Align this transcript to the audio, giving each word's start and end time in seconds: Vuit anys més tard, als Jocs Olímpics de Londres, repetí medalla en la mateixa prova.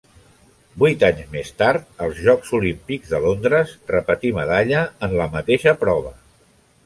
Vuit 0.83 1.03
anys 1.09 1.27
més 1.33 1.51
tard, 1.61 1.83
als 2.05 2.21
Jocs 2.29 2.55
Olímpics 2.59 3.13
de 3.15 3.19
Londres, 3.27 3.75
repetí 3.93 4.31
medalla 4.39 4.81
en 5.09 5.15
la 5.23 5.29
mateixa 5.35 5.75
prova. 5.85 6.17